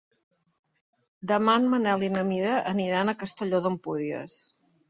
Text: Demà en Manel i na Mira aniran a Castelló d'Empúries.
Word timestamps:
Demà 1.33 1.55
en 1.61 1.69
Manel 1.75 2.07
i 2.09 2.11
na 2.15 2.25
Mira 2.31 2.57
aniran 2.75 3.13
a 3.13 3.17
Castelló 3.23 3.63
d'Empúries. 3.67 4.39